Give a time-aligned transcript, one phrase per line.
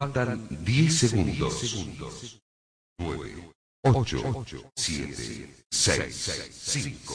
[0.00, 2.40] Faltan 10 segundos.
[3.00, 3.50] 9,
[3.82, 4.44] 8,
[4.76, 7.14] 7, 6, 5,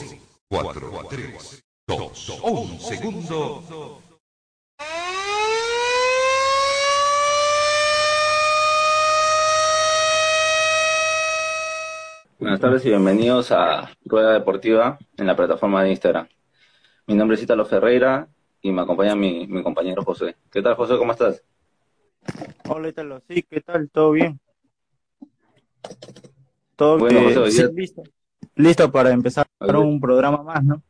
[0.50, 4.02] 4, 3, 2, 1 segundo.
[12.38, 16.28] Buenas tardes y bienvenidos a Rueda Deportiva en la plataforma de Instagram.
[17.06, 18.28] Mi nombre es Italo Ferreira
[18.60, 20.36] y me acompaña mi, mi compañero José.
[20.52, 20.98] ¿Qué tal, José?
[20.98, 21.42] ¿Cómo estás?
[22.68, 23.20] Hola, Italo.
[23.28, 23.90] Sí, ¿qué tal?
[23.90, 24.40] ¿Todo bien?
[26.76, 28.02] Todo Bueno, que- José, hoy sí, día- listo.
[28.56, 30.82] Listo para empezar un programa más, ¿no?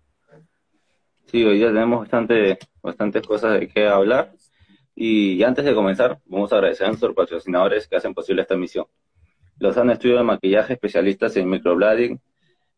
[1.27, 4.33] Sí, hoy día tenemos bastante, bastantes cosas de qué hablar.
[4.95, 8.87] Y antes de comenzar, vamos a agradecer a nuestros patrocinadores que hacen posible esta emisión.
[9.59, 12.21] Lozano Estudio de Maquillaje, especialistas en microblading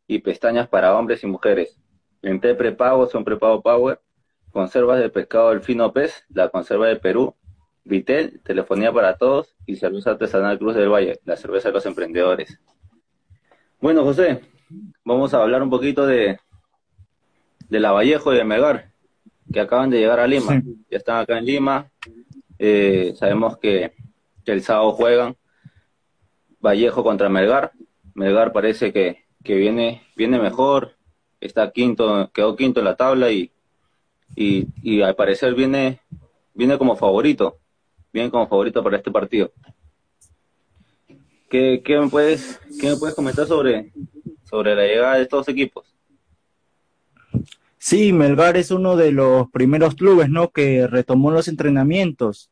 [0.07, 1.79] y pestañas para hombres y mujeres.
[2.23, 4.01] En té prepago son prepago Power,
[4.51, 7.35] conservas de pescado del fino pez, la conserva de Perú,
[7.89, 12.59] Vitel, telefonía para todos y cerveza artesanal Cruz del Valle, la cerveza de los emprendedores.
[13.81, 14.41] Bueno, José,
[15.05, 16.41] vamos a hablar un poquito de,
[17.69, 18.91] de la Vallejo y de Melgar,
[19.53, 20.61] que acaban de llegar a Lima.
[20.61, 20.85] Sí.
[20.91, 21.89] Ya están acá en Lima.
[22.59, 23.93] Eh, sabemos que,
[24.45, 25.37] que el sábado juegan
[26.61, 27.71] Vallejo contra Melgar.
[28.15, 30.97] Melgar parece que, que viene, viene mejor,
[31.41, 33.53] está quinto, quedó quinto en la tabla y,
[34.35, 36.01] y, y al parecer viene,
[36.53, 37.61] viene como favorito,
[38.17, 39.53] viene como favorito para este partido.
[41.51, 43.93] ¿Qué, qué me puedes, qué me puedes comentar sobre,
[44.45, 45.95] sobre la llegada de estos equipos?
[47.77, 50.51] Sí, Melgar es uno de los primeros clubes, ¿no?
[50.51, 52.51] Que retomó los entrenamientos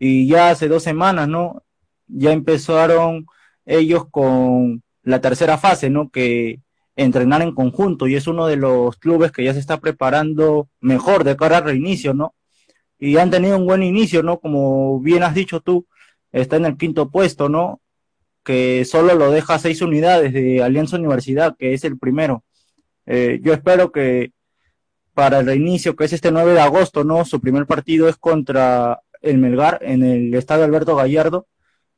[0.00, 1.62] y ya hace dos semanas, ¿no?
[2.08, 3.26] Ya empezaron
[3.64, 6.10] ellos con la tercera fase, ¿no?
[6.10, 6.60] Que
[6.96, 11.22] entrenar en conjunto y es uno de los clubes que ya se está preparando mejor
[11.22, 12.34] de cara al reinicio, ¿no?
[13.04, 14.40] Y han tenido un buen inicio, ¿no?
[14.40, 15.86] Como bien has dicho tú,
[16.32, 17.82] está en el quinto puesto, ¿no?
[18.42, 22.44] Que solo lo deja seis unidades de Alianza Universidad, que es el primero.
[23.04, 24.32] Eh, yo espero que
[25.12, 27.26] para el reinicio, que es este 9 de agosto, ¿no?
[27.26, 31.46] Su primer partido es contra el Melgar en el estadio Alberto Gallardo,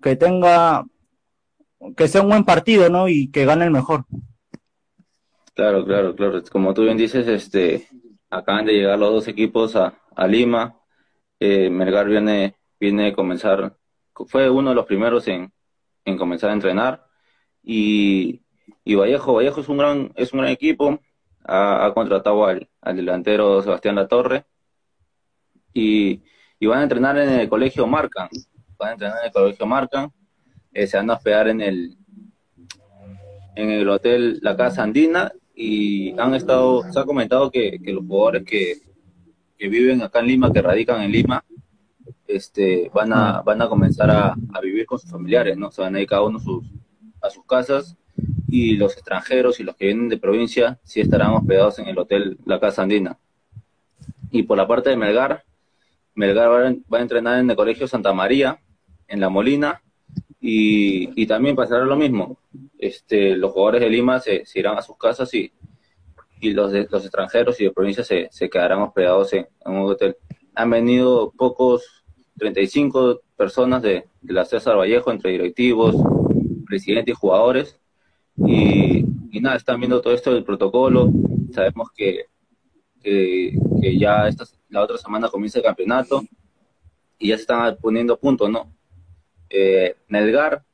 [0.02, 0.86] que tenga,
[1.96, 3.08] que sea un buen partido, ¿no?
[3.08, 4.06] Y que gane el mejor.
[5.54, 6.42] Claro, claro, claro.
[6.50, 7.86] Como tú bien dices, este,
[8.28, 10.76] acaban de llegar los dos equipos a, a Lima.
[11.38, 13.76] Eh, Melgar viene, viene a comenzar,
[14.26, 15.52] fue uno de los primeros en,
[16.04, 17.06] en comenzar a entrenar.
[17.62, 18.40] Y,
[18.86, 21.00] Vallejo, Vallejo es un gran, es un gran equipo.
[21.44, 24.46] Ha, contratado al, al delantero Sebastián Latorre.
[25.72, 26.22] Y,
[26.58, 28.28] y van a entrenar en el colegio Marcan.
[28.78, 30.12] Van a entrenar en el colegio Marcan.
[30.72, 31.96] Eh, se van a hospedar en el,
[33.54, 38.04] en el hotel La Casa Andina y han estado, se ha comentado que, que los
[38.06, 38.85] jugadores que,
[39.58, 41.44] que viven acá en Lima, que radican en Lima,
[42.26, 45.70] este, van a, van a comenzar a, a vivir con sus familiares, ¿no?
[45.70, 46.64] Se van a ir cada uno sus,
[47.22, 47.96] a sus casas
[48.48, 52.38] y los extranjeros y los que vienen de provincia sí estarán hospedados en el hotel
[52.44, 53.18] La Casa Andina.
[54.30, 55.44] Y por la parte de Melgar,
[56.14, 58.60] Melgar va a, va a entrenar en el Colegio Santa María,
[59.08, 59.82] en La Molina,
[60.40, 62.38] y, y también pasará lo mismo.
[62.78, 65.52] Este, los jugadores de Lima se, se irán a sus casas y,
[66.40, 70.16] y los, de, los extranjeros y de provincia se, se quedarán hospedados en, un hotel.
[70.54, 72.04] Han venido pocos,
[72.38, 75.96] 35 personas de, de la César Vallejo, entre directivos,
[76.66, 77.80] presidente y jugadores.
[78.36, 79.04] Y,
[79.40, 81.10] nada, están viendo todo esto del protocolo.
[81.52, 82.26] Sabemos que,
[83.02, 83.52] que,
[83.98, 86.22] ya esta, la otra semana comienza el campeonato
[87.18, 88.72] y ya se están poniendo punto, ¿no?
[89.48, 90.64] Eh, Melgar,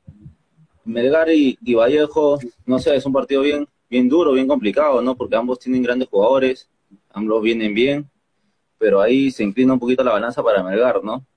[0.85, 5.15] Melgar y, Vallejo, no sé, es un partido bien, bien duro, bien complicado, ¿no?
[5.15, 6.67] Porque ambos tienen grandes jugadores,
[7.11, 8.09] ambos vienen bien,
[8.79, 11.27] pero ahí se inclina un poquito la balanza para Melgar, ¿no?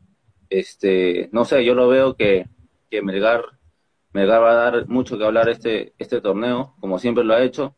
[0.48, 2.46] Este, no sé, yo lo veo que,
[2.90, 3.42] que Melgar,
[4.14, 7.76] Melgar va a dar mucho que hablar este, este torneo, como siempre lo ha hecho.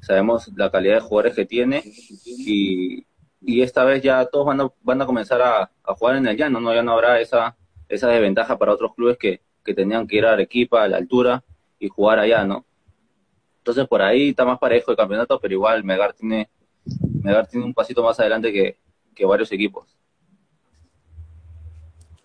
[0.00, 1.82] Sabemos la calidad de jugadores que tiene
[2.24, 3.04] y,
[3.40, 6.60] y esta vez ya todos van a, van a comenzar a, jugar en el llano,
[6.60, 6.72] ¿no?
[6.72, 7.56] Ya no habrá esa,
[7.88, 11.42] esa desventaja para otros clubes que, que tenían que ir a Arequipa, a la altura,
[11.80, 12.64] y jugar allá, ¿no?
[13.62, 16.50] Entonces por ahí está más parejo el campeonato, pero igual Melgar tiene,
[17.22, 18.76] Melgar tiene un pasito más adelante que,
[19.14, 19.96] que varios equipos.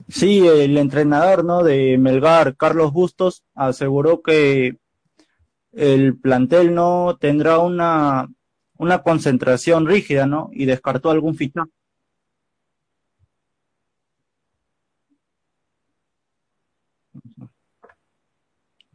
[0.07, 1.61] Sí, el entrenador, ¿no?
[1.61, 4.77] De Melgar, Carlos Bustos, aseguró que
[5.73, 8.27] el plantel no tendrá una,
[8.77, 10.49] una concentración rígida, ¿no?
[10.53, 11.69] Y descartó algún fichaje.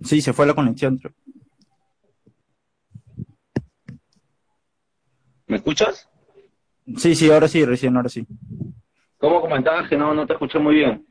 [0.03, 1.01] Sí, se fue la conexión.
[5.73, 6.09] Escuchas?
[6.97, 8.27] Sí, sí, ahora sí, recién, ahora sí.
[9.19, 11.07] ¿Cómo comentabas que no, no te escuché muy bien?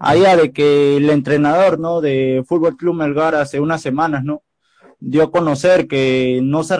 [0.00, 2.00] allá de que el entrenador, ¿no?
[2.00, 4.42] De Fútbol Club Melgar hace unas semanas, ¿no?
[5.00, 6.76] dio a conocer que no se,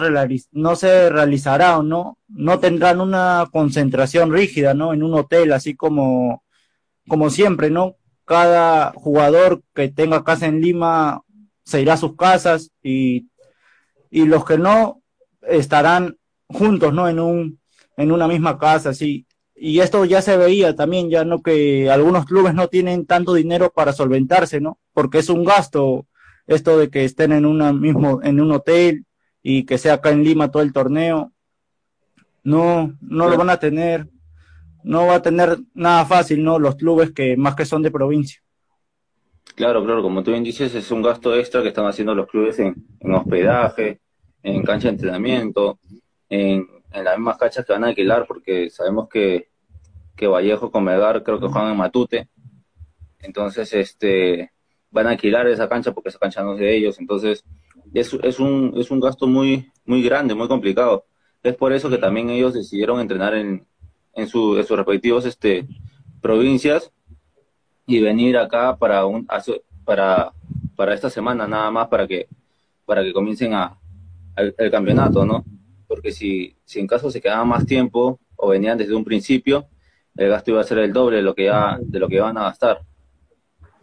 [0.51, 4.93] no se realizará o no, no tendrán una concentración rígida, ¿no?
[4.93, 6.43] En un hotel, así como,
[7.07, 7.95] como siempre, ¿no?
[8.25, 11.21] Cada jugador que tenga casa en Lima
[11.63, 13.29] se irá a sus casas y,
[14.09, 15.01] y los que no
[15.41, 16.17] estarán
[16.49, 17.07] juntos, ¿no?
[17.07, 17.59] En un,
[17.95, 19.25] en una misma casa, así.
[19.55, 23.71] Y esto ya se veía también, ya no que algunos clubes no tienen tanto dinero
[23.73, 24.79] para solventarse, ¿no?
[24.93, 26.05] Porque es un gasto
[26.49, 29.05] esto de que estén en una mismo en un hotel
[29.43, 31.31] y que sea acá en Lima todo el torneo
[32.43, 34.07] no no lo van a tener
[34.83, 38.41] no va a tener nada fácil no los clubes que más que son de provincia
[39.55, 42.57] claro claro como tú bien dices es un gasto extra que están haciendo los clubes
[42.57, 42.75] en,
[43.13, 43.99] hospedaje
[44.41, 45.79] en cancha de entrenamiento
[46.29, 49.49] en, las mismas canchas que van a alquilar porque sabemos que
[50.15, 52.29] que Vallejo con Melgar creo que juegan en Matute
[53.21, 54.51] entonces este
[54.91, 57.43] van a alquilar esa cancha porque esa cancha no es de ellos, entonces
[57.93, 61.05] es, es, un, es un gasto muy, muy grande, muy complicado.
[61.43, 63.65] Es por eso que también ellos decidieron entrenar en,
[64.13, 65.67] en, su, en sus respectivos este,
[66.21, 66.91] provincias
[67.85, 69.27] y venir acá para, un,
[69.85, 70.31] para,
[70.75, 72.27] para esta semana nada más para que,
[72.85, 73.77] para que comiencen a,
[74.35, 75.43] el campeonato, ¿no?
[75.89, 79.67] Porque si, si en caso se quedaban más tiempo o venían desde un principio,
[80.15, 82.37] el gasto iba a ser el doble de lo que ya, de lo que iban
[82.37, 82.81] a gastar.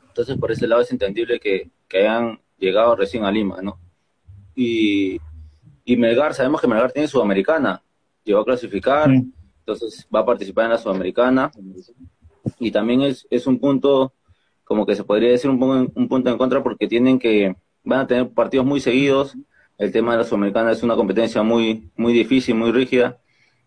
[0.07, 3.81] Entonces, por ese lado es entendible que, hayan llegado recién a Lima, ¿no?
[4.55, 5.19] Y,
[5.85, 7.83] y Melgar, sabemos que Melgar tiene Sudamericana,
[8.23, 11.51] llegó a clasificar, entonces va a participar en la Sudamericana.
[12.61, 14.15] Y también es, es un punto,
[14.63, 18.07] como que se podría decir un, un punto en contra, porque tienen que, van a
[18.07, 19.37] tener partidos muy seguidos.
[19.79, 23.19] El tema de la Sudamericana es una competencia muy, muy difícil, muy rígida.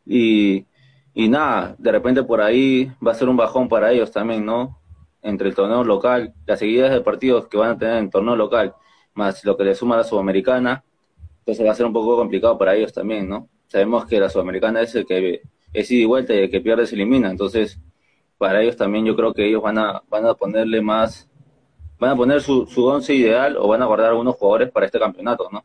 [0.06, 0.66] Y,
[1.14, 4.80] y nada, de repente por ahí va a ser un bajón para ellos también, ¿no?
[5.22, 8.36] entre el torneo local, las seguidas de partidos que van a tener en el torneo
[8.36, 8.74] local,
[9.14, 10.84] más lo que le suma a la Sudamericana,
[11.40, 13.50] entonces va a ser un poco complicado para ellos también, ¿no?
[13.68, 15.42] Sabemos que la Sudamericana es el que
[15.74, 17.80] es ida y vuelta y el que pierde se elimina, entonces
[18.38, 21.30] para ellos también yo creo que ellos van a, van a ponerle más,
[22.00, 25.00] van a poner su, su once ideal o van a guardar algunos jugadores para este
[25.00, 25.64] campeonato, ¿no?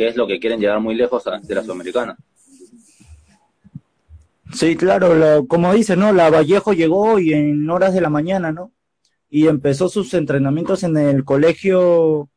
[0.00, 2.16] Que es lo que quieren llegar muy lejos de la Sudamericana.
[4.50, 6.10] Sí, claro, como dice, ¿no?
[6.14, 8.72] La Vallejo llegó hoy en horas de la mañana, ¿no?
[9.28, 12.30] Y empezó sus entrenamientos en el colegio,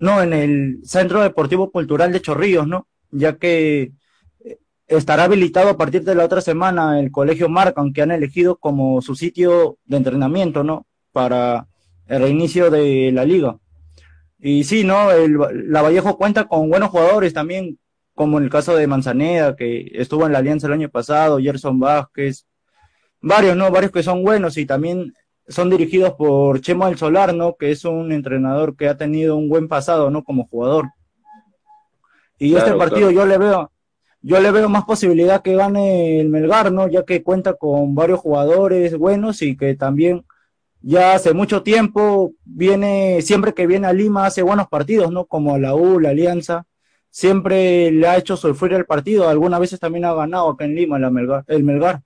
[0.00, 2.88] no, en el Centro Deportivo Cultural de Chorrillos, ¿no?
[3.12, 3.92] Ya que
[4.44, 8.56] eh, estará habilitado a partir de la otra semana el colegio Marcan, que han elegido
[8.56, 10.88] como su sitio de entrenamiento, ¿no?
[11.12, 11.68] Para
[12.08, 13.60] el reinicio de la liga.
[14.38, 15.10] Y sí, ¿no?
[15.10, 15.38] El,
[15.70, 17.78] la Vallejo cuenta con buenos jugadores también,
[18.14, 21.78] como en el caso de Manzaneda, que estuvo en la Alianza el año pasado, Gerson
[21.78, 22.46] Vázquez,
[23.20, 23.70] varios, ¿no?
[23.70, 25.12] Varios que son buenos y también
[25.48, 27.56] son dirigidos por Chemo del Solar, ¿no?
[27.56, 30.24] Que es un entrenador que ha tenido un buen pasado, ¿no?
[30.24, 30.86] Como jugador.
[32.38, 33.70] Y este partido yo le veo,
[34.20, 36.88] yo le veo más posibilidad que gane el Melgar, ¿no?
[36.88, 40.25] Ya que cuenta con varios jugadores buenos y que también
[40.88, 45.24] ya hace mucho tiempo viene, siempre que viene a Lima hace buenos partidos, ¿no?
[45.24, 46.64] Como la U, la Alianza
[47.10, 49.28] siempre le ha hecho sufrir el partido.
[49.28, 51.42] Algunas veces también ha ganado acá en Lima el Melgar.
[51.48, 52.02] El Melgar.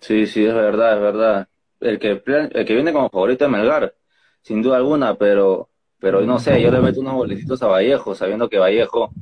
[0.00, 1.48] Sí, sí, es verdad, es verdad.
[1.78, 3.94] El que, el que viene como favorito es Melgar,
[4.42, 5.68] sin duda alguna, pero,
[6.00, 9.12] pero no sé, yo le meto unos boletitos a Vallejo, sabiendo que Vallejo,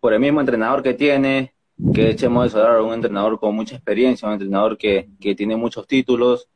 [0.00, 1.54] por el mismo entrenador que tiene,
[1.94, 5.86] que echemos de solar un entrenador con mucha experiencia, un entrenador que, que tiene muchos
[5.86, 6.48] títulos,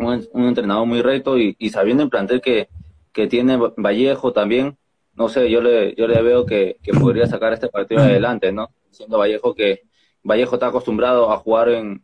[0.00, 2.68] un, entrenador muy recto y, y sabiendo el plantel que,
[3.12, 4.76] que tiene Vallejo también,
[5.14, 8.70] no sé, yo le, yo le veo que, podría sacar este partido adelante, ¿no?
[8.90, 9.82] Siendo Vallejo que
[10.22, 12.02] Vallejo está acostumbrado a jugar en,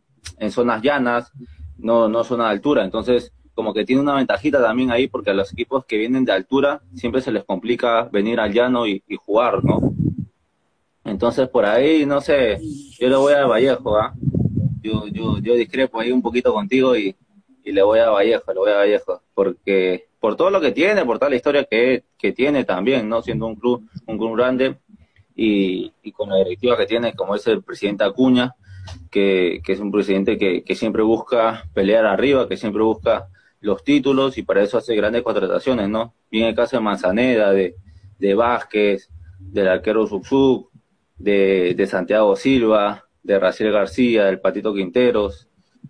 [0.51, 1.31] zonas llanas,
[1.77, 5.33] no, no zona de altura, entonces como que tiene una ventajita también ahí porque a
[5.33, 9.63] los equipos que vienen de altura siempre se les complica venir al llano y, jugar,
[9.63, 9.79] ¿no?
[11.03, 12.59] Entonces por ahí, no sé,
[12.99, 14.13] yo le voy a Vallejo, ¿ah?
[14.83, 17.15] Yo, yo, yo discrepo ahí un poquito contigo y,
[17.67, 21.03] y le voy a Vallejo, le voy a Vallejo, porque por todo lo que tiene,
[21.03, 23.21] por toda la historia que, que tiene también, ¿no?
[23.21, 24.77] Siendo un club, un club grande
[25.35, 28.55] y, y con la directiva que tiene, como es el presidente Acuña,
[29.11, 33.27] que, que es un presidente que, que siempre busca pelear arriba, que siempre busca
[33.59, 36.13] los títulos y para eso hace grandes contrataciones, ¿no?
[36.31, 37.75] Viene el caso de Manzaneda, de,
[38.17, 39.09] de Vázquez,
[39.39, 40.69] del arquero Subsub,
[41.17, 45.46] de, de Santiago Silva, de Raciel García, del Patito Quinteros.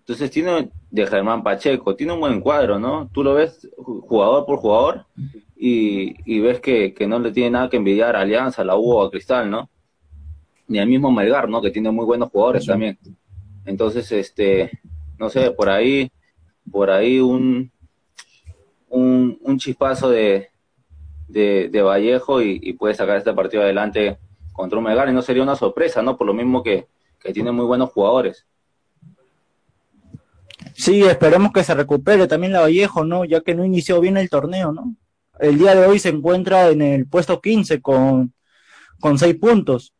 [0.08, 1.94] Entonces tiene de Germán Pacheco.
[1.94, 3.10] Tiene un buen cuadro, ¿no?
[3.12, 5.04] Tú lo ves jugador por jugador
[5.54, 8.78] y, y ves que, que, no le tiene nada que envidiar a Alianza, a la
[8.78, 9.68] U o a Cristal, ¿no?
[10.66, 11.60] Ni al mismo Melgar, ¿no?
[11.60, 12.98] Que tiene muy buenos jugadores también.
[13.66, 14.70] Entonces, este,
[15.18, 16.10] no sé, por ahí
[16.72, 17.70] por ahí un,
[18.88, 20.48] un, chispazo de,
[21.28, 24.16] de, Vallejo y, puede sacar este partido adelante
[24.54, 26.16] contra un Melgar y no sería una sorpresa, ¿no?
[26.16, 26.86] Por lo mismo que,
[27.20, 28.46] que tiene muy buenos jugadores.
[30.78, 33.24] Sí, esperemos que se recupere también la Vallejo, ¿no?
[33.24, 34.94] Ya que no inició bien el torneo, ¿no?
[35.40, 38.32] El día de hoy se encuentra en el puesto 15 con,
[39.00, 39.92] con seis puntos,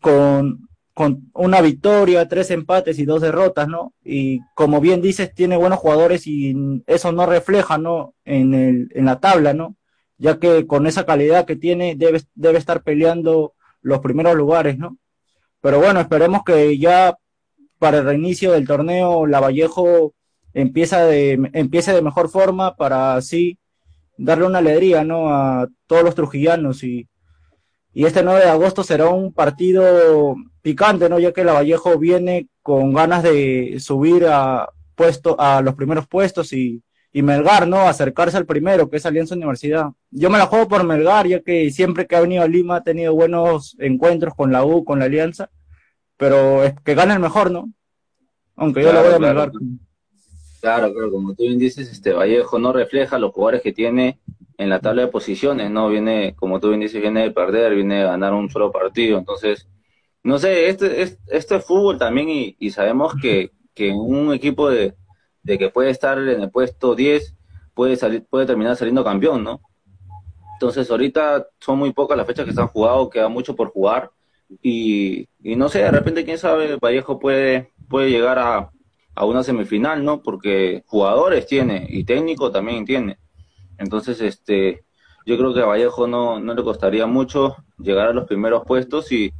[0.00, 3.94] con con una victoria, tres empates y dos derrotas, ¿no?
[4.04, 6.54] Y como bien dices, tiene buenos jugadores y
[6.86, 8.14] eso no refleja, ¿no?
[8.24, 9.76] En, el, en la tabla, ¿no?
[10.18, 14.98] Ya que con esa calidad que tiene debe, debe estar peleando los primeros lugares, ¿no?
[15.62, 17.16] Pero bueno, esperemos que ya
[17.82, 20.14] para el reinicio del torneo la Vallejo
[20.54, 23.58] empieza de, empiece de mejor forma para así
[24.16, 25.34] darle una alegría, ¿no?
[25.34, 27.08] A todos los trujillanos y
[27.92, 31.18] y este 9 de agosto será un partido picante, ¿no?
[31.18, 36.52] Ya que la Vallejo viene con ganas de subir a puesto a los primeros puestos
[36.52, 37.80] y, y Melgar, ¿no?
[37.80, 39.88] Acercarse al primero, que es Alianza Universidad.
[40.12, 42.84] Yo me la juego por Melgar, ya que siempre que ha venido a Lima ha
[42.84, 45.50] tenido buenos encuentros con la U, con la Alianza,
[46.22, 47.68] pero es que gane el mejor, ¿no?
[48.54, 49.50] Aunque yo la voy a Melgar.
[50.60, 54.20] Claro, claro, como tú bien dices, este Vallejo no refleja los jugadores que tiene
[54.56, 55.88] en la tabla de posiciones, ¿no?
[55.88, 59.18] Viene, como tú bien dices, viene de perder, viene de ganar un solo partido.
[59.18, 59.68] Entonces,
[60.22, 64.70] no sé, este, este, este es fútbol también y, y sabemos que, que un equipo
[64.70, 64.94] de,
[65.42, 67.34] de, que puede estar en el puesto 10
[67.74, 69.60] puede, salir, puede terminar saliendo campeón, ¿no?
[70.54, 74.12] Entonces, ahorita son muy pocas las fechas que se han jugado, queda mucho por jugar.
[74.60, 78.70] Y, y no sé, de repente, quién sabe, Vallejo puede, puede llegar a,
[79.14, 80.22] a una semifinal, ¿no?
[80.22, 83.18] Porque jugadores tiene y técnico también tiene.
[83.78, 84.84] Entonces, este,
[85.26, 89.12] yo creo que a Vallejo no, no le costaría mucho llegar a los primeros puestos
[89.12, 89.32] y,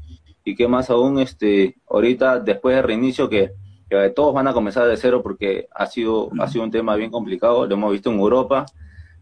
[0.44, 3.52] y que más aún, este, ahorita después del reinicio que,
[3.88, 7.10] que, todos van a comenzar de cero porque ha sido, ha sido un tema bien
[7.10, 8.66] complicado, lo hemos visto en Europa,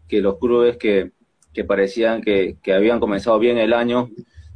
[0.07, 1.11] que los clubes que,
[1.53, 4.09] que parecían que, que habían comenzado bien el año,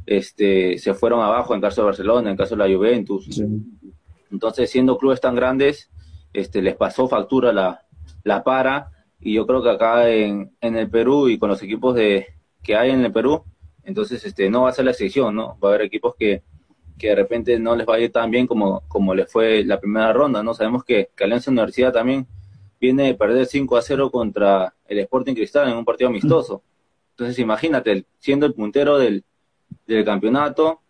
[0.06, 3.42] este, se fueron abajo en caso de Barcelona, en caso de la Juventus.
[4.30, 5.90] Entonces, siendo clubes tan grandes,
[6.32, 7.82] este, les pasó factura la,
[8.22, 11.94] la para y yo creo que acá en, en el Perú y con los equipos
[11.94, 12.26] de
[12.62, 13.44] que hay en el Perú,
[13.84, 15.58] entonces este no va a ser la excepción, ¿no?
[15.62, 16.42] Va a haber equipos que,
[16.98, 19.80] que de repente no les va a ir tan bien como, como les fue la
[19.80, 20.54] primera ronda, ¿no?
[20.54, 22.26] Sabemos que, que Alianza Universidad también
[22.80, 26.62] viene de perder 5 a 0 contra el Sporting Cristal en un partido amistoso.
[27.10, 29.24] Entonces imagínate, siendo el puntero del,
[29.86, 30.80] del campeonato,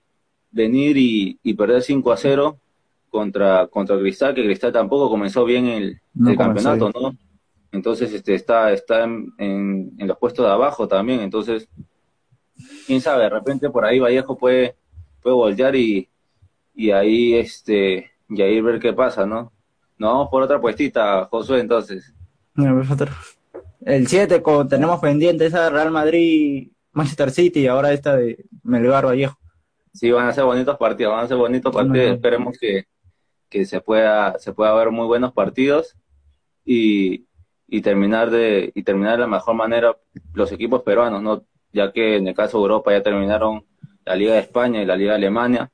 [0.51, 2.59] venir y, y perder 5 a 0
[3.11, 7.17] contra, contra Cristal, que Cristal tampoco comenzó bien el, el campeonato, ¿no?
[7.73, 11.69] entonces este, está, está en, en, los puestos de abajo también, entonces,
[12.87, 14.77] quién sabe, de repente por ahí Vallejo puede,
[15.23, 16.09] puede voltear y,
[16.75, 19.53] y ahí este, y ahí ver qué pasa, ¿no?
[19.99, 22.15] Nos vamos por otra puestita, Josué, entonces.
[23.81, 29.39] El 7 tenemos pendiente esa Real Madrid, Manchester City y ahora esta de Melgar Vallejo.
[29.93, 32.85] Sí, van a ser bonitos partidos, van a ser bonitos partidos, esperemos que,
[33.51, 35.95] que se pueda, se pueda ver muy buenos partidos
[36.65, 37.27] y,
[37.69, 39.97] y terminar de y terminar de la mejor manera
[40.33, 41.45] los equipos peruanos, ¿no?
[41.73, 43.65] Ya que en el caso de Europa ya terminaron
[44.07, 45.71] la Liga de España y la Liga de Alemania.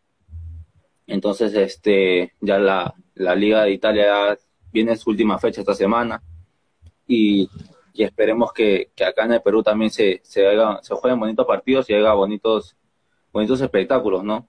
[1.07, 4.37] Entonces, este ya la, la Liga de Italia
[4.73, 6.21] viene en su última fecha esta semana
[7.07, 7.49] y,
[7.93, 11.47] y esperemos que, que, acá en el Perú también se, se, haga, se jueguen bonitos
[11.47, 12.77] partidos y haga bonitos
[13.33, 14.49] bonitos espectáculos, ¿no?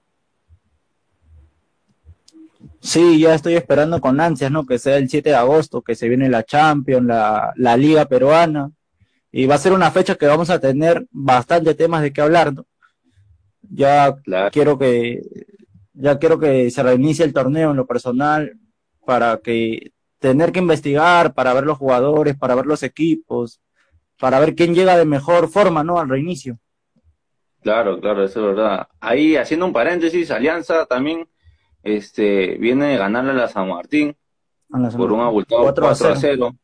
[2.80, 4.66] Sí, ya estoy esperando con ansias, ¿no?
[4.66, 8.70] Que sea el 7 de agosto, que se viene la Champions, la, la Liga Peruana.
[9.32, 12.52] Y va a ser una fecha que vamos a tener bastante temas de qué hablar,
[12.52, 12.66] ¿no?
[13.62, 14.14] Ya
[14.52, 15.22] quiero que,
[15.94, 18.58] ya quiero que se reinicie el torneo en lo personal
[19.06, 19.92] para que
[20.24, 23.60] tener que investigar, para ver los jugadores, para ver los equipos,
[24.18, 25.98] para ver quién llega de mejor forma, ¿no?
[25.98, 26.58] Al reinicio.
[27.60, 28.88] Claro, claro, eso es verdad.
[29.00, 31.28] Ahí haciendo un paréntesis, Alianza también
[31.82, 34.16] este, viene de ganarle a la San Martín
[34.96, 36.56] por un abultado 4 a 0.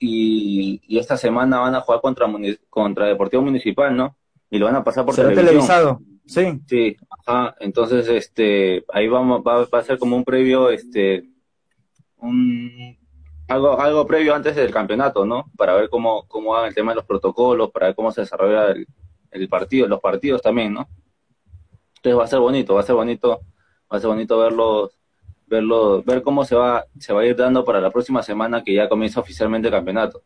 [0.00, 2.26] Y, y, esta semana van a jugar contra,
[2.68, 4.16] contra Deportivo Municipal, ¿no?
[4.50, 6.00] Y lo van a pasar por ¿Será televisado?
[6.26, 6.60] Sí.
[6.66, 7.54] Sí, ajá.
[7.60, 11.28] Entonces, este, ahí vamos, va, a ser como un previo, este,
[12.22, 12.98] un,
[13.48, 15.50] algo, algo previo antes del campeonato, ¿no?
[15.56, 18.70] Para ver cómo, cómo van el tema de los protocolos, para ver cómo se desarrolla
[18.70, 18.86] el,
[19.30, 20.88] el partido, los partidos también, ¿no?
[21.96, 23.42] Entonces va a ser bonito, va a ser bonito
[23.92, 24.98] va a ser bonito verlos,
[25.46, 28.74] verlo, ver cómo se va, se va a ir dando para la próxima semana que
[28.74, 30.22] ya comienza oficialmente el campeonato.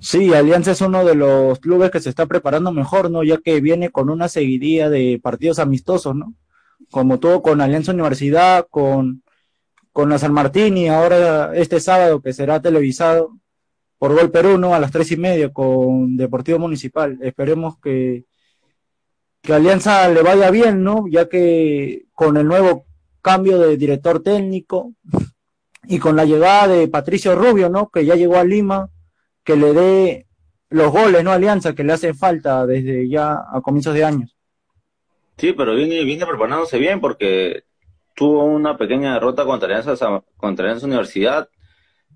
[0.00, 3.22] Sí, Alianza es uno de los clubes que se está preparando mejor, ¿no?
[3.22, 6.34] Ya que viene con una seguidilla de partidos amistosos, ¿no?
[6.90, 9.22] Como todo con Alianza Universidad, con,
[9.92, 13.36] con la San Martín y ahora este sábado que será televisado
[13.98, 14.74] por Gol Perú, ¿no?
[14.74, 17.18] A las tres y media con Deportivo Municipal.
[17.22, 18.24] Esperemos que,
[19.42, 21.06] que Alianza le vaya bien, ¿no?
[21.08, 22.86] Ya que con el nuevo
[23.22, 24.92] cambio de director técnico
[25.88, 27.88] y con la llegada de Patricio Rubio, ¿no?
[27.88, 28.90] Que ya llegó a Lima,
[29.42, 30.26] que le dé
[30.68, 31.32] los goles, ¿no?
[31.32, 34.35] Alianza que le hace falta desde ya a comienzos de años.
[35.36, 37.64] Sí, pero viene, viene preparándose bien porque
[38.14, 41.48] tuvo una pequeña derrota contra Alianza, contra Alianza Universidad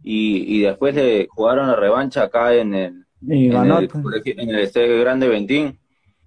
[0.02, 4.22] y, y después le jugaron la revancha acá en el, en, el pues.
[4.26, 5.78] en el Grande Ventín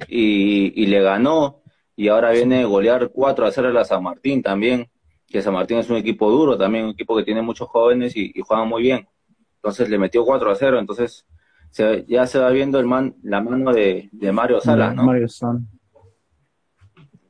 [0.08, 1.64] y, y le ganó
[1.96, 4.90] y ahora viene a golear 4 a 0 a la San Martín también,
[5.28, 8.32] que San Martín es un equipo duro también, un equipo que tiene muchos jóvenes y,
[8.34, 9.08] y juegan muy bien.
[9.56, 11.26] Entonces le metió 4 a 0, entonces
[11.72, 15.04] se, ya se va viendo el man, la mano de, de Mario Salas, ¿no?
[15.06, 15.62] Mario Salas.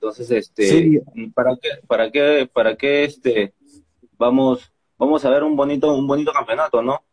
[0.03, 1.01] Entonces, este,
[1.33, 3.53] ¿para qué, para qué, para qué, este,
[4.17, 7.05] vamos, vamos a ver un bonito, un bonito campeonato, ¿no?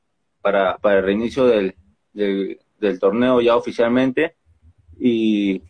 [0.42, 1.76] Para, para el reinicio del,
[2.12, 4.35] del, del torneo ya oficialmente.
[4.99, 5.62] Y,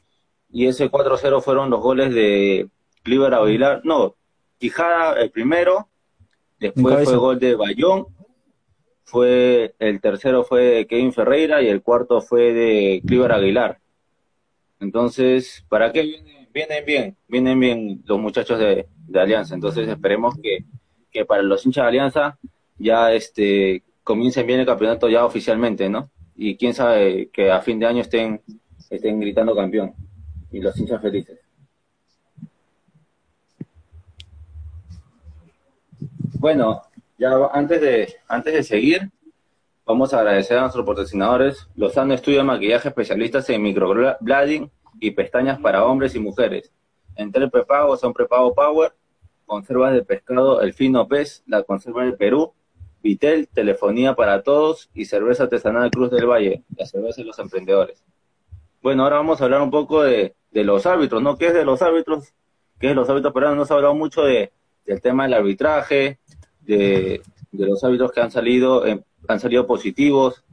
[0.50, 2.70] y ese 4-0 fueron los goles de
[3.02, 4.14] Cliver Aguilar, no,
[4.56, 5.88] Quijada el primero,
[6.58, 8.06] después fue gol de Bayón,
[9.04, 13.78] fue el tercero fue de Kevin Ferreira y el cuarto fue de Cliver Aguilar.
[14.80, 17.16] Entonces, ¿para qué vienen, vienen bien?
[17.28, 19.54] Vienen bien los muchachos de, de Alianza.
[19.54, 20.64] Entonces, esperemos que,
[21.10, 22.38] que, para los hinchas de Alianza
[22.78, 26.10] ya este comiencen bien el campeonato ya oficialmente, ¿no?
[26.34, 28.42] Y quién sabe que a fin de año estén,
[28.88, 29.94] estén gritando campeón
[30.50, 31.38] y los hinchas felices.
[36.38, 36.82] Bueno,
[37.18, 39.10] ya antes de, antes de seguir,
[39.84, 45.60] vamos a agradecer a nuestros patrocinadores, Lozano Estudio de Maquillaje, especialistas en microblading y pestañas
[45.60, 46.72] para hombres y mujeres.
[47.16, 48.92] Entre el prepago son prepago Power,
[49.46, 52.52] conservas de pescado El Fino Pez, la conserva del Perú,
[53.02, 58.04] Vitel, telefonía para todos y cerveza artesanal Cruz del Valle, la cerveza de los emprendedores.
[58.82, 61.36] Bueno, ahora vamos a hablar un poco de, de los árbitros, ¿no?
[61.36, 62.34] ¿Qué es de los árbitros?
[62.78, 64.52] ¿Qué es de los árbitros Pero No se ha hablado mucho de,
[64.86, 66.18] del tema del arbitraje,
[66.60, 67.22] de,
[67.52, 70.44] de los árbitros que han salido, eh, han salido positivos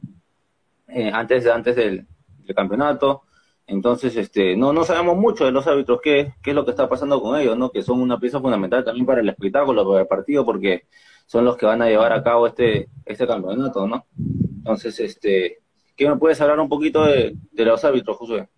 [0.88, 2.06] eh, antes, antes del,
[2.54, 3.22] campeonato.
[3.68, 6.88] Entonces, este, no, no sabemos mucho de los árbitros, qué, qué es lo que está
[6.88, 7.70] pasando con ellos, ¿no?
[7.70, 10.86] Que son una pieza fundamental también para el espectáculo, para el partido, porque
[11.26, 14.06] son los que van a llevar a cabo este, este campeonato, ¿no?
[14.16, 15.58] Entonces, este,
[15.94, 18.48] ¿qué me puedes hablar un poquito de, de los árbitros, Josué?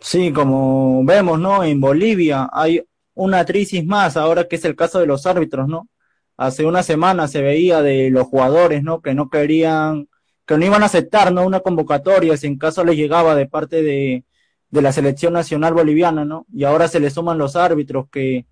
[0.00, 1.62] Sí, como vemos, ¿no?
[1.62, 2.82] En Bolivia hay
[3.14, 5.88] una crisis más ahora que es el caso de los árbitros, ¿no?
[6.36, 9.00] Hace una semana se veía de los jugadores, ¿no?
[9.00, 10.08] Que no querían,
[10.50, 11.46] que no iban a aceptar, ¿no?
[11.46, 14.24] Una convocatoria si en caso les llegaba de parte de,
[14.68, 16.44] de la selección nacional boliviana, ¿no?
[16.52, 18.46] Y ahora se le suman los árbitros que,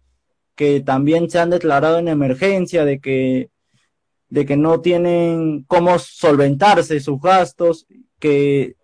[0.54, 3.50] que también se han declarado en emergencia, de que,
[4.28, 7.88] de que no tienen cómo solventarse sus gastos,
[8.20, 8.76] que,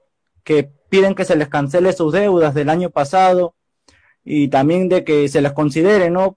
[0.43, 3.55] que piden que se les cancele sus deudas del año pasado
[4.25, 6.37] y también de que se les considere, ¿no?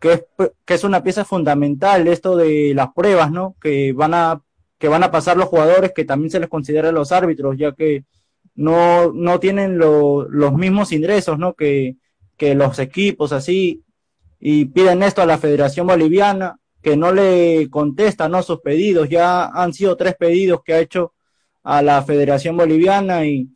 [0.00, 0.24] Que es,
[0.64, 3.54] que es una pieza fundamental esto de las pruebas, ¿no?
[3.60, 4.42] Que van a,
[4.78, 8.04] que van a pasar los jugadores, que también se les considere los árbitros, ya que
[8.54, 11.54] no, no tienen los mismos ingresos, ¿no?
[11.54, 11.96] Que,
[12.36, 13.84] que los equipos así,
[14.40, 18.42] y piden esto a la Federación Boliviana, que no le contesta, ¿no?
[18.42, 21.14] Sus pedidos, ya han sido tres pedidos que ha hecho
[21.64, 23.48] a la Federación Boliviana y,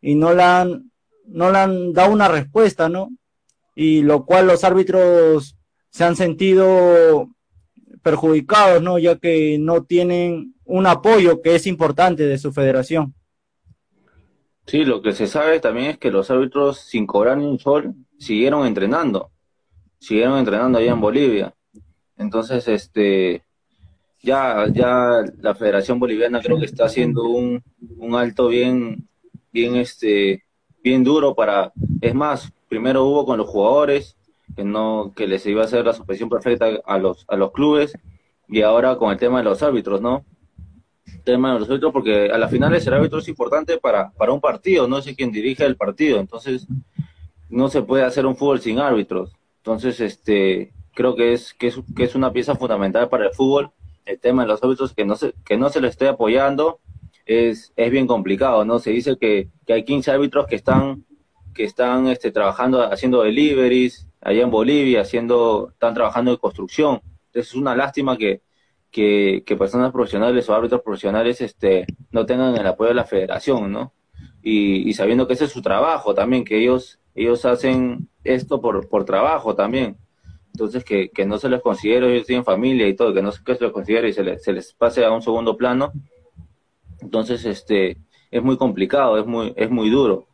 [0.00, 0.90] y no le han,
[1.26, 3.10] no le han dado una respuesta, ¿no?
[3.74, 5.56] Y lo cual los árbitros
[5.90, 7.28] se han sentido
[8.02, 8.98] perjudicados, ¿no?
[8.98, 13.14] Ya que no tienen un apoyo que es importante de su federación.
[14.66, 17.94] Sí, lo que se sabe también es que los árbitros, sin cobrar ni un sol,
[18.18, 19.30] siguieron entrenando.
[19.98, 21.54] Siguieron entrenando allá en Bolivia.
[22.16, 23.42] Entonces, este,
[24.22, 27.62] ya, ya la Federación Boliviana creo que está haciendo un,
[27.96, 29.08] un alto bien,
[29.52, 30.44] bien este
[30.82, 34.16] bien duro para es más primero hubo con los jugadores
[34.60, 37.96] que no que les iba a hacer la suspensión perfecta a los a los clubes.
[38.46, 40.24] Y ahora con el tema de los árbitros no
[41.24, 44.40] tema de los árbitros porque a la final el árbitro es importante para para un
[44.40, 46.20] partido no sé quién dirige el partido.
[46.20, 46.66] Entonces
[47.48, 49.32] no se puede hacer un fútbol sin árbitros.
[49.58, 53.70] Entonces este creo que es que es que es una pieza fundamental para el fútbol.
[54.04, 56.80] El tema de los árbitros que no se que no se le esté apoyando
[57.24, 58.78] es, es bien complicado, ¿no?
[58.78, 61.04] Se dice que, que hay 15 árbitros que están,
[61.54, 67.00] que están este, trabajando, haciendo deliveries allá en Bolivia, haciendo, están trabajando en construcción.
[67.26, 68.42] Entonces es una lástima que,
[68.90, 73.72] que, que personas profesionales o árbitros profesionales este, no tengan el apoyo de la federación,
[73.72, 73.92] ¿no?
[74.42, 79.04] Y, sabiendo que ese es su trabajo también, que ellos, ellos hacen esto por, por
[79.04, 79.96] trabajo también.
[80.52, 83.42] entonces que, que no se les considere, ellos tienen familia y todo, que no se
[83.46, 85.92] les considere y se les, se les pase a un segundo plano,
[87.00, 87.98] entonces este
[88.30, 90.26] es muy complicado, es muy, es muy duro.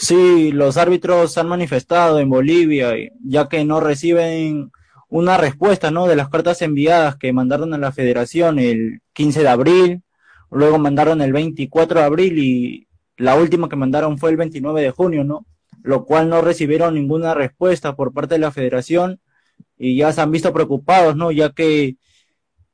[0.00, 4.72] Sí, los árbitros han manifestado en Bolivia, ya que no reciben
[5.10, 6.06] una respuesta, ¿no?
[6.06, 10.02] De las cartas enviadas que mandaron a la federación el 15 de abril,
[10.50, 14.90] luego mandaron el 24 de abril y la última que mandaron fue el 29 de
[14.90, 15.44] junio, ¿no?
[15.82, 19.20] Lo cual no recibieron ninguna respuesta por parte de la federación
[19.76, 21.30] y ya se han visto preocupados, ¿no?
[21.30, 21.96] Ya que,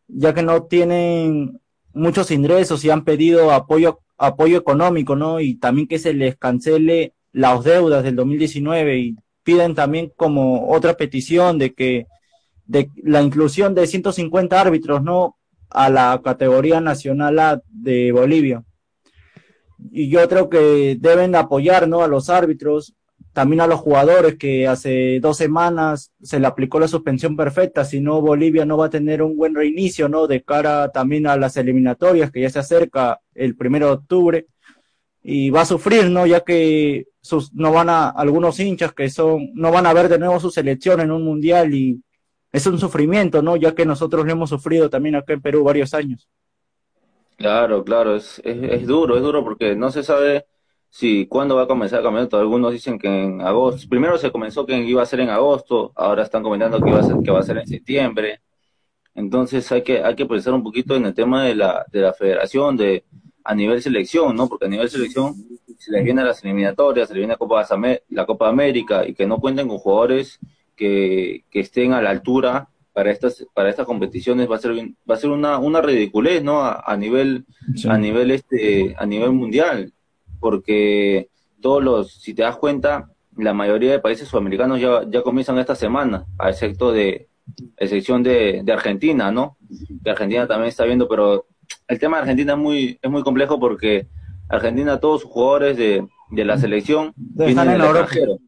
[0.06, 1.60] ya que no tienen
[1.92, 5.40] muchos ingresos y han pedido apoyo, apoyo económico, ¿no?
[5.40, 10.94] Y también que se les cancele las deudas del 2019 y piden también como otra
[10.94, 12.06] petición de que
[12.64, 15.36] de la inclusión de 150 árbitros, ¿no?
[15.68, 18.64] A la categoría nacional A de Bolivia.
[19.92, 22.02] Y yo creo que deben apoyar, ¿no?
[22.02, 22.94] A los árbitros,
[23.34, 28.00] también a los jugadores que hace dos semanas se le aplicó la suspensión perfecta, si
[28.00, 30.26] no Bolivia no va a tener un buen reinicio, ¿no?
[30.26, 34.46] De cara también a las eliminatorias que ya se acerca el primero de octubre
[35.28, 36.24] y va a sufrir, ¿no?
[36.24, 40.20] Ya que sus, no van a, algunos hinchas que son, no van a ver de
[40.20, 42.00] nuevo su selección en un mundial y
[42.52, 43.56] es un sufrimiento, ¿no?
[43.56, 46.28] Ya que nosotros lo hemos sufrido también acá en Perú varios años.
[47.36, 50.46] Claro, claro, es, es, duro, es duro porque no se sabe
[50.90, 52.38] si cuándo va a comenzar el campeonato.
[52.38, 56.22] Algunos dicen que en agosto, primero se comenzó que iba a ser en agosto, ahora
[56.22, 58.42] están comentando que, iba a ser, que va a ser en septiembre.
[59.12, 62.12] Entonces hay que, hay que pensar un poquito en el tema de la, de la
[62.12, 63.04] federación, de,
[63.46, 64.48] a nivel selección, ¿no?
[64.48, 65.34] Porque a nivel selección
[65.78, 67.66] se les viene las eliminatorias, se les viene la Copa,
[68.08, 70.40] la Copa América y que no cuenten con jugadores
[70.74, 74.72] que, que estén a la altura para estas para estas competiciones va a ser
[75.08, 77.44] va a ser una, una ridiculez no a, nivel
[77.86, 79.92] a nivel este a nivel mundial
[80.40, 81.28] porque
[81.60, 85.74] todos los si te das cuenta la mayoría de países sudamericanos ya, ya comienzan esta
[85.74, 87.28] semana a excepto de
[87.76, 89.58] excepción de, de Argentina no
[90.02, 91.44] que Argentina también está viendo pero
[91.88, 94.06] el tema de Argentina es muy, es muy complejo porque
[94.48, 98.38] Argentina, todos sus jugadores de, de la selección vienen del extranjero.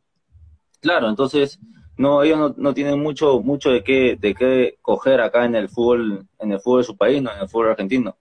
[0.80, 1.58] Claro, entonces
[1.96, 5.68] no ellos no, no, tienen mucho mucho de qué de qué coger acá en el
[5.68, 8.16] fútbol en el fútbol de su país, no en el fútbol argentino.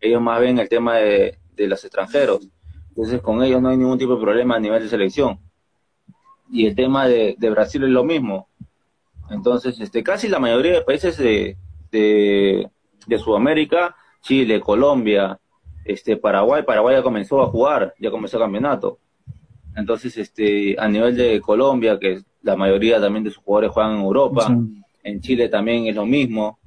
[0.00, 2.48] Ellos más ven el tema de, de los extranjeros.
[2.88, 5.38] Entonces con ellos no hay ningún tipo de problema a nivel de selección.
[6.50, 8.48] Y el tema de, de Brasil es lo mismo.
[9.30, 11.56] Entonces, este casi la mayoría de países de,
[11.90, 12.68] de,
[13.06, 15.38] de Sudamérica Chile, Colombia,
[15.84, 18.98] este, Paraguay, Paraguay ya comenzó a jugar, ya comenzó el campeonato.
[19.76, 24.02] Entonces, este, a nivel de Colombia, que la mayoría también de sus jugadores juegan en
[24.02, 24.58] Europa,
[25.02, 26.58] en Chile también es lo mismo.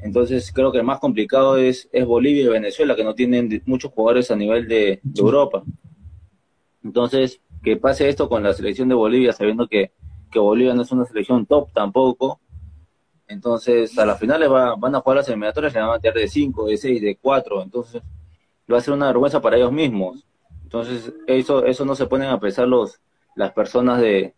[0.00, 3.90] Entonces, creo que el más complicado es, es Bolivia y Venezuela, que no tienen muchos
[3.92, 5.62] jugadores a nivel de, Europa.
[6.84, 9.92] Entonces, que pase esto con la selección de Bolivia, sabiendo que,
[10.30, 12.40] que Bolivia no es una selección top tampoco,
[13.28, 16.66] entonces, a las finales van a jugar las eliminatorias, le van a tirar de 5,
[16.66, 17.62] de 6, de 4.
[17.62, 18.02] Entonces,
[18.72, 20.26] va a ser una vergüenza para ellos mismos.
[20.62, 23.00] Entonces, eso eso no se ponen a pesar los
[23.36, 24.34] las personas de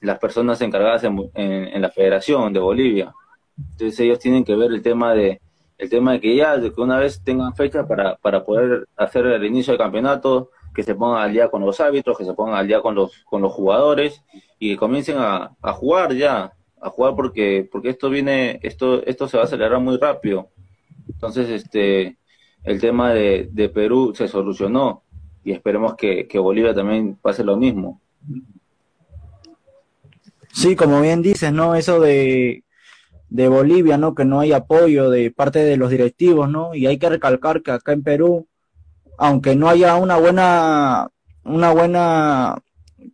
[0.00, 3.12] las personas encargadas en, en, la Federación de Bolivia.
[3.56, 5.40] Entonces, ellos tienen que ver el tema de
[5.76, 9.26] el tema de que ya de que una vez tengan fecha para, para poder hacer
[9.26, 12.54] el inicio del campeonato, que se pongan al día con los árbitros, que se pongan
[12.54, 14.22] al día con los con los jugadores
[14.60, 19.28] y que comiencen a, a jugar ya a jugar porque porque esto viene esto esto
[19.28, 20.50] se va a acelerar muy rápido.
[21.08, 22.18] Entonces este
[22.64, 25.04] el tema de, de Perú se solucionó
[25.44, 28.00] y esperemos que, que Bolivia también pase lo mismo.
[30.52, 32.64] Sí como bien dices no eso de
[33.30, 36.98] de Bolivia no que no hay apoyo de parte de los directivos no y hay
[36.98, 38.48] que recalcar que acá en Perú
[39.18, 41.08] aunque no haya una buena
[41.44, 42.62] una buena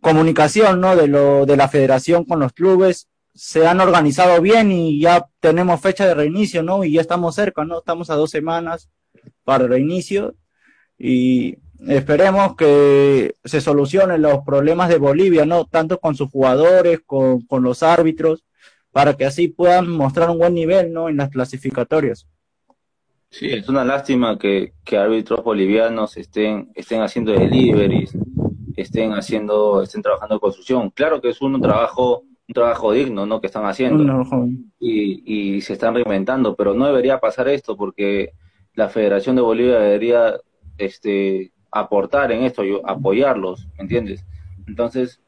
[0.01, 5.01] comunicación no de lo de la federación con los clubes se han organizado bien y
[5.01, 6.85] ya tenemos fecha de reinicio, ¿no?
[6.85, 7.79] Y ya estamos cerca, ¿no?
[7.79, 8.89] Estamos a dos semanas
[9.43, 10.35] para el reinicio
[10.97, 15.65] y esperemos que se solucionen los problemas de Bolivia, ¿no?
[15.65, 18.45] Tanto con sus jugadores, con, con los árbitros,
[18.91, 21.09] para que así puedan mostrar un buen nivel, ¿no?
[21.09, 22.25] En las clasificatorias.
[23.29, 28.17] Sí, es una lástima que, que árbitros bolivianos estén, estén haciendo deliveries,
[28.77, 30.89] estén haciendo, estén trabajando en construcción.
[30.91, 33.41] Claro que es un trabajo un trabajo digno, ¿no?
[33.41, 34.23] Que están haciendo.
[34.79, 38.33] y, y se están reinventando, pero no debería pasar esto porque
[38.73, 40.35] la Federación de Bolivia debería
[40.77, 44.25] este, aportar en esto, apoyarlos, ¿me entiendes?
[44.67, 45.21] Entonces,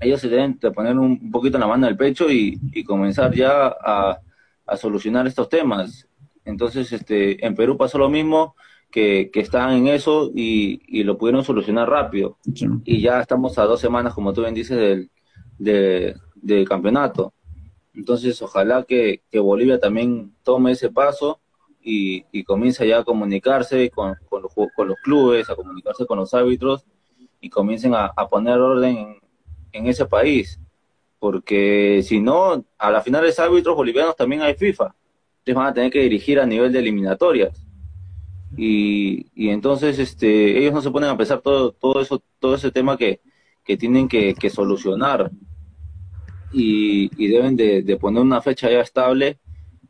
[0.00, 3.34] ellos se deben de poner un poquito en la mano del pecho y, y comenzar
[3.34, 4.18] ya a,
[4.66, 6.08] a, solucionar estos temas.
[6.44, 8.54] Entonces, este, en Perú pasó lo mismo
[8.90, 12.38] que, que están en eso y, y, lo pudieron solucionar rápido.
[12.84, 15.10] Y ya estamos a dos semanas, como tú bien dices, del,
[15.58, 17.32] del campeonato.
[17.94, 21.40] Entonces, ojalá que, que, Bolivia también tome ese paso
[21.82, 26.18] y, y comience ya a comunicarse con, con, los, con, los, clubes, a comunicarse con
[26.18, 26.84] los árbitros
[27.40, 29.16] y comiencen a, poner orden en,
[29.72, 30.60] en, ese país.
[31.18, 34.94] Porque si no, a la final de árbitros bolivianos también hay FIFA.
[35.38, 37.68] Entonces van a tener que dirigir a nivel de eliminatorias
[38.56, 42.70] y, y entonces este, ellos no se ponen a pensar todo, todo, eso, todo ese
[42.70, 43.20] tema que,
[43.68, 45.30] que tienen que, que solucionar
[46.50, 49.38] y, y deben de, de, poner una fecha ya estable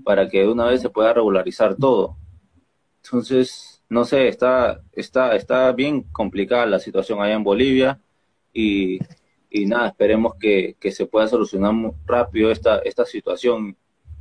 [0.03, 2.17] para que de una vez se pueda regularizar todo.
[3.05, 8.01] Entonces, no sé, está, está, está bien complicada la situación allá en Bolivia
[8.53, 8.99] y,
[9.49, 11.73] y nada, esperemos que, que se pueda solucionar
[12.05, 13.77] rápido esta, esta situación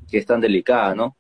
[0.07, 1.17] que es tan delicada, ¿no?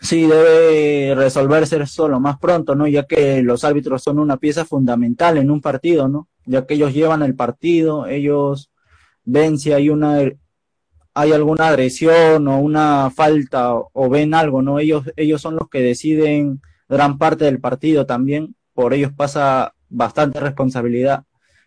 [0.00, 2.86] Sí, debe resolverse eso lo más pronto, ¿no?
[2.86, 6.28] Ya que los árbitros son una pieza fundamental en un partido, ¿no?
[6.46, 8.70] Ya que ellos llevan el partido, ellos
[9.24, 10.18] ven si hay una
[11.14, 14.78] hay alguna agresión o una falta o, ven algo, ¿no?
[14.78, 20.40] Ellos ellos son los que deciden gran parte del partido también, por ellos pasa bastante
[20.40, 21.24] responsabilidad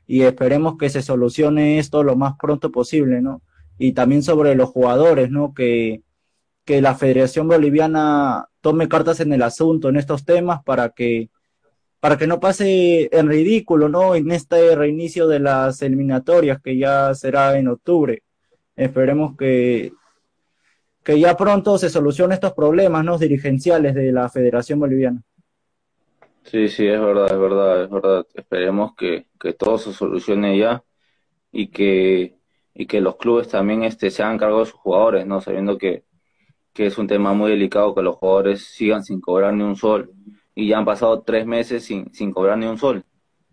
[0.07, 3.41] y esperemos que se solucione esto lo más pronto posible, ¿no?
[3.77, 5.53] Y también sobre los jugadores, ¿no?
[5.53, 6.01] Que
[6.65, 11.29] que la Federación Boliviana tome cartas en el asunto en estos temas para que
[11.99, 14.13] para que no pase en ridículo, ¿no?
[14.15, 18.23] En este reinicio de las eliminatorias que ya será en octubre.
[18.75, 19.93] Esperemos que
[21.03, 23.17] que ya pronto se solucionen estos problemas, ¿no?
[23.17, 25.21] dirigenciales de la Federación Boliviana.
[26.43, 28.27] Sí, sí, es verdad, es verdad, es verdad.
[28.33, 30.83] Esperemos que, que todo se solucione ya
[31.51, 32.35] y que
[32.73, 35.41] y que los clubes también este se hagan cargo de sus jugadores, ¿no?
[35.41, 36.03] Sabiendo que
[36.73, 40.11] que es un tema muy delicado que los jugadores sigan sin cobrar ni un sol
[40.55, 43.05] y ya han pasado tres meses sin, sin cobrar ni un sol.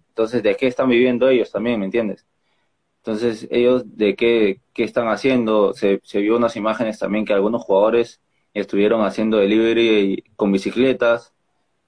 [0.08, 2.26] Entonces, ¿de qué están viviendo ellos también, me entiendes?
[2.98, 5.72] Entonces, ellos, ¿de qué, qué están haciendo?
[5.72, 8.20] Se, se vio unas imágenes también que algunos jugadores
[8.52, 11.32] estuvieron haciendo delivery con bicicletas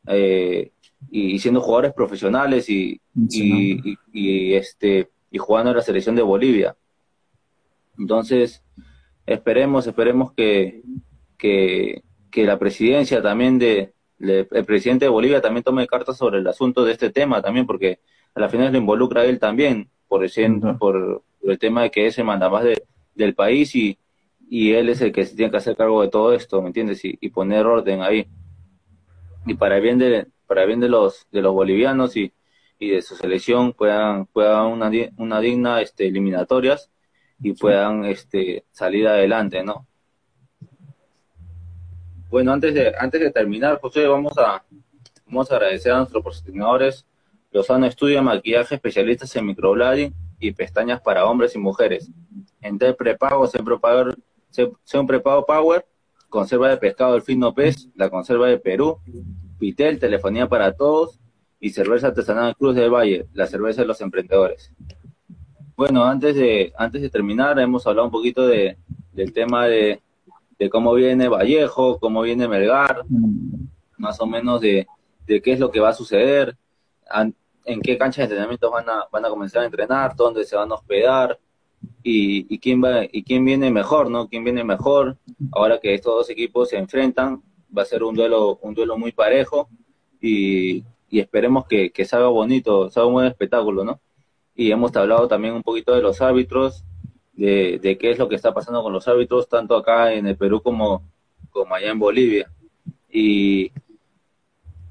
[0.07, 0.73] eh,
[1.11, 6.77] y, siendo jugadores profesionales y, y, y, este y jugando en la selección de Bolivia.
[7.99, 8.63] Entonces,
[9.27, 10.83] esperemos, esperemos que,
[11.43, 16.47] que, que la presidencia también de, el presidente de Bolivia también tome cartas sobre el
[16.47, 17.99] asunto de este tema también, porque
[18.33, 20.31] a la final lo involucra a él también, por, el,
[20.79, 22.85] por el tema de que es el mandamás de,
[23.17, 23.99] del país y,
[24.49, 27.05] y él es el que se tiene que hacer cargo de todo esto, ¿me entiendes?
[27.05, 28.29] Y, y poner orden ahí.
[29.45, 32.33] Y para el bien de, para el bien de los, de los bolivianos y,
[32.79, 36.93] y de su selección puedan, puedan una, una digna este, eliminatorias
[37.41, 39.89] y puedan este, salir adelante, ¿no?
[42.33, 44.65] Bueno, antes de, antes de terminar, José, vamos a,
[45.27, 47.07] vamos a agradecer a nuestros patrocinadores,
[47.51, 52.11] Lozano Estudio Maquillaje, especialistas en microblading y pestañas para hombres y mujeres.
[52.63, 55.87] Enter Prepago, un prepago Power,
[56.31, 58.99] conserva de pescado el fino pez, la conserva de Perú,
[59.59, 61.21] Pitel, telefonía para todos
[61.61, 64.73] y cerveza artesanal Cruz del Valle, la cerveza de los emprendedores.
[65.77, 68.79] Bueno, antes de, antes de terminar, hemos hablado un poquito de,
[69.13, 70.01] del tema de,
[70.63, 73.05] de cómo viene Vallejo, cómo viene Melgar,
[73.99, 74.87] más o menos de,
[75.27, 76.57] de qué es lo que va a suceder,
[77.65, 80.71] en qué cancha de entrenamiento van a, van a comenzar a entrenar, dónde se van
[80.71, 81.37] a hospedar
[82.05, 84.29] y, y, quién va y quién viene mejor, ¿no?
[84.29, 85.17] ¿Quién viene mejor?
[85.51, 87.43] Ahora que estos dos equipos se enfrentan,
[87.77, 89.69] va a ser un duelo, un duelo muy parejo
[90.21, 94.01] y, y esperemos que, que salga bonito, salga un buen espectáculo, ¿no?
[94.55, 96.85] Y hemos hablado también un poquito de los árbitros,
[97.33, 100.37] de, de, qué es lo que está pasando con los árbitros, tanto acá en el
[100.37, 101.03] Perú como,
[101.51, 102.51] como allá en Bolivia.
[103.11, 103.73] Y,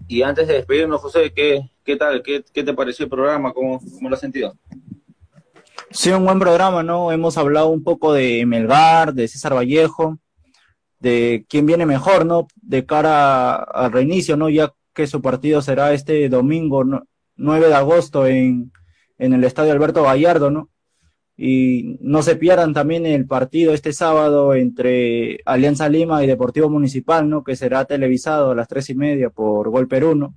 [0.07, 2.21] y antes de despedirnos, José, ¿qué, qué tal?
[2.23, 3.53] ¿Qué, ¿Qué, te pareció el programa?
[3.53, 4.55] ¿Cómo, ¿Cómo lo has sentido?
[5.91, 7.11] Sí, un buen programa, ¿no?
[7.11, 10.17] Hemos hablado un poco de Melgar, de César Vallejo,
[10.99, 12.47] de quién viene mejor, ¿no?
[12.61, 14.49] De cara al reinicio, ¿no?
[14.49, 16.83] Ya que su partido será este domingo
[17.35, 18.71] 9 de agosto en,
[19.17, 20.69] en el Estadio Alberto Gallardo, ¿no?
[21.43, 27.27] Y no se pierdan también el partido este sábado entre Alianza Lima y Deportivo Municipal,
[27.27, 27.43] ¿no?
[27.43, 30.35] Que será televisado a las tres y media por Gol Perú, ¿no?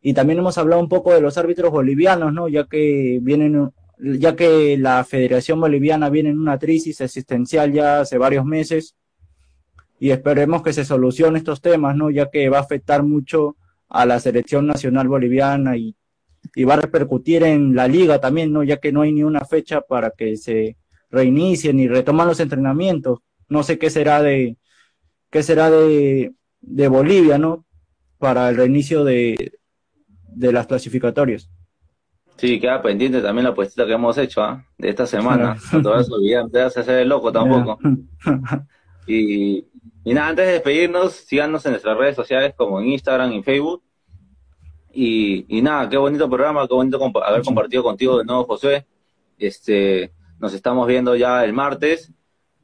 [0.00, 2.48] Y también hemos hablado un poco de los árbitros bolivianos, ¿no?
[2.48, 8.16] Ya que vienen, ya que la Federación Boliviana viene en una crisis existencial ya hace
[8.16, 8.96] varios meses
[10.00, 12.08] y esperemos que se solucionen estos temas, ¿no?
[12.08, 13.56] Ya que va a afectar mucho
[13.90, 15.94] a la selección nacional boliviana y
[16.54, 18.62] y va a repercutir en la liga también, ¿no?
[18.62, 20.76] Ya que no hay ni una fecha para que se
[21.10, 23.20] reinicien y retoman los entrenamientos.
[23.48, 24.56] No sé qué será de
[25.30, 27.64] qué será de, de Bolivia, ¿no?
[28.18, 29.52] Para el reinicio de,
[30.28, 31.50] de las clasificatorias.
[32.36, 34.64] Sí, queda pendiente también la puestita que hemos hecho ¿ah?
[34.78, 35.56] de esta semana.
[35.72, 37.78] No te vas a olvidar, no te vas a hacer el loco tampoco.
[39.06, 39.66] y,
[40.04, 43.82] y nada, antes de despedirnos, síganos en nuestras redes sociales como en Instagram y Facebook.
[44.92, 48.86] Y, y nada, qué bonito programa, qué bonito haber compartido contigo de nuevo, José.
[49.38, 52.12] Este, nos estamos viendo ya el martes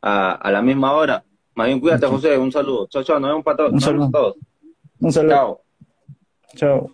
[0.02, 1.24] a, a la misma hora.
[1.54, 2.36] Más bien, cuídate, José.
[2.36, 2.86] Un saludo.
[2.88, 3.20] Chao, chao.
[3.20, 3.72] Nos vemos para todos.
[3.72, 4.36] Un saludo.
[5.00, 5.30] Un saludo.
[5.34, 5.60] Chao.
[6.56, 6.90] Chao.